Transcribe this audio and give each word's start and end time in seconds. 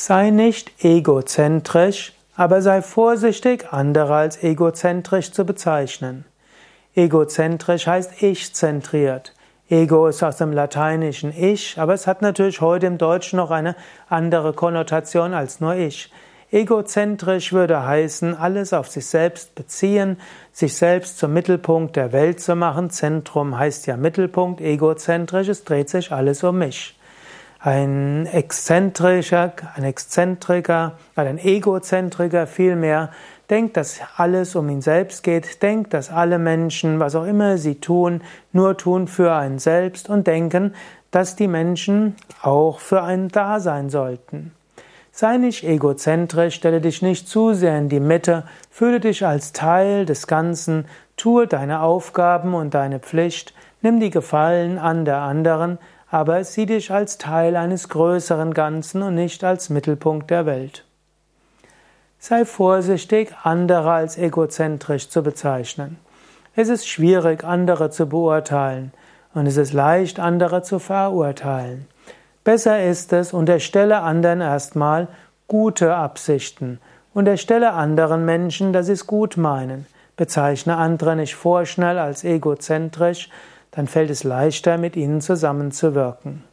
Sei 0.00 0.30
nicht 0.30 0.84
egozentrisch, 0.84 2.12
aber 2.36 2.62
sei 2.62 2.82
vorsichtig, 2.82 3.72
andere 3.72 4.14
als 4.14 4.40
egozentrisch 4.44 5.32
zu 5.32 5.44
bezeichnen. 5.44 6.24
Egozentrisch 6.94 7.88
heißt 7.88 8.22
ich-zentriert. 8.22 9.34
Ego 9.68 10.06
ist 10.06 10.22
aus 10.22 10.36
dem 10.36 10.52
lateinischen 10.52 11.36
Ich, 11.36 11.80
aber 11.80 11.94
es 11.94 12.06
hat 12.06 12.22
natürlich 12.22 12.60
heute 12.60 12.86
im 12.86 12.96
Deutschen 12.96 13.38
noch 13.38 13.50
eine 13.50 13.74
andere 14.08 14.52
Konnotation 14.52 15.34
als 15.34 15.58
nur 15.58 15.74
ich. 15.74 16.12
Egozentrisch 16.52 17.52
würde 17.52 17.84
heißen, 17.84 18.36
alles 18.36 18.72
auf 18.72 18.86
sich 18.86 19.06
selbst 19.06 19.56
beziehen, 19.56 20.20
sich 20.52 20.76
selbst 20.76 21.18
zum 21.18 21.32
Mittelpunkt 21.32 21.96
der 21.96 22.12
Welt 22.12 22.40
zu 22.40 22.54
machen. 22.54 22.90
Zentrum 22.90 23.58
heißt 23.58 23.88
ja 23.88 23.96
Mittelpunkt, 23.96 24.60
egozentrisch, 24.60 25.48
es 25.48 25.64
dreht 25.64 25.90
sich 25.90 26.12
alles 26.12 26.44
um 26.44 26.58
mich. 26.58 26.97
Ein 27.60 28.26
Exzentrischer, 28.26 29.52
ein 29.74 29.82
Exzentriker, 29.82 30.92
ein 31.16 31.38
Egozentriker 31.38 32.46
vielmehr 32.46 33.10
denkt, 33.50 33.76
dass 33.76 34.00
alles 34.16 34.54
um 34.54 34.68
ihn 34.68 34.80
selbst 34.80 35.24
geht, 35.24 35.60
denkt, 35.60 35.92
dass 35.92 36.08
alle 36.08 36.38
Menschen, 36.38 37.00
was 37.00 37.16
auch 37.16 37.24
immer 37.24 37.58
sie 37.58 37.80
tun, 37.80 38.22
nur 38.52 38.76
tun 38.76 39.08
für 39.08 39.32
einen 39.32 39.58
selbst 39.58 40.08
und 40.08 40.28
denken, 40.28 40.74
dass 41.10 41.34
die 41.34 41.48
Menschen 41.48 42.14
auch 42.42 42.78
für 42.78 43.02
einen 43.02 43.28
da 43.28 43.58
sein 43.58 43.90
sollten. 43.90 44.52
Sei 45.10 45.36
nicht 45.36 45.64
egozentrisch, 45.64 46.54
stelle 46.54 46.80
dich 46.80 47.02
nicht 47.02 47.26
zu 47.26 47.54
sehr 47.54 47.76
in 47.76 47.88
die 47.88 47.98
Mitte, 47.98 48.44
fühle 48.70 49.00
dich 49.00 49.26
als 49.26 49.52
Teil 49.52 50.06
des 50.06 50.28
Ganzen, 50.28 50.84
tue 51.16 51.48
deine 51.48 51.80
Aufgaben 51.80 52.54
und 52.54 52.74
deine 52.74 53.00
Pflicht, 53.00 53.52
nimm 53.82 53.98
die 53.98 54.10
Gefallen 54.10 54.78
an 54.78 55.04
der 55.04 55.18
anderen, 55.18 55.78
aber 56.10 56.42
sieh 56.44 56.66
dich 56.66 56.90
als 56.90 57.18
Teil 57.18 57.56
eines 57.56 57.88
größeren 57.88 58.54
Ganzen 58.54 59.02
und 59.02 59.14
nicht 59.14 59.44
als 59.44 59.68
Mittelpunkt 59.68 60.30
der 60.30 60.46
Welt. 60.46 60.84
Sei 62.18 62.44
vorsichtig, 62.44 63.34
andere 63.42 63.92
als 63.92 64.18
egozentrisch 64.18 65.08
zu 65.08 65.22
bezeichnen. 65.22 65.98
Es 66.56 66.68
ist 66.68 66.88
schwierig, 66.88 67.44
andere 67.44 67.90
zu 67.90 68.06
beurteilen, 68.06 68.92
und 69.34 69.46
es 69.46 69.56
ist 69.56 69.72
leicht, 69.72 70.18
andere 70.18 70.62
zu 70.62 70.78
verurteilen. 70.78 71.86
Besser 72.42 72.82
ist 72.82 73.12
es, 73.12 73.32
unterstelle 73.32 74.00
anderen 74.00 74.40
erstmal 74.40 75.06
gute 75.46 75.94
Absichten, 75.94 76.80
unterstelle 77.14 77.72
anderen 77.74 78.24
Menschen, 78.24 78.72
dass 78.72 78.86
sie 78.86 78.92
es 78.92 79.06
gut 79.06 79.36
meinen, 79.36 79.86
bezeichne 80.16 80.76
andere 80.76 81.14
nicht 81.14 81.36
vorschnell 81.36 81.98
als 81.98 82.24
egozentrisch, 82.24 83.30
dann 83.70 83.86
fällt 83.86 84.10
es 84.10 84.24
leichter, 84.24 84.78
mit 84.78 84.96
ihnen 84.96 85.20
zusammenzuwirken. 85.20 86.44